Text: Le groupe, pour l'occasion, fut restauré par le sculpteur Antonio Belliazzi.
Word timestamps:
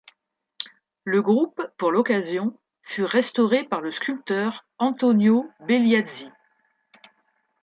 Le 1.03 1.21
groupe, 1.21 1.61
pour 1.77 1.91
l'occasion, 1.91 2.59
fut 2.81 3.03
restauré 3.03 3.65
par 3.65 3.81
le 3.81 3.91
sculpteur 3.91 4.65
Antonio 4.79 5.47
Belliazzi. 5.67 6.27